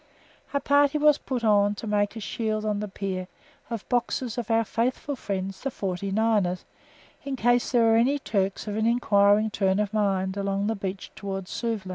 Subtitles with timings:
[0.51, 3.27] A party was put on to make a shield on the pier
[3.69, 6.65] of boxes of our faithful friends the "forty niners,"
[7.23, 11.11] in case there were any Turks of an enquiring turn of mind along the beach
[11.15, 11.89] towards Suvla.